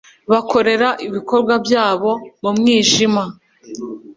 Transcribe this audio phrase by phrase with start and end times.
[0.31, 2.11] bakorera ibikorwa byabo
[2.41, 3.23] mu mwijima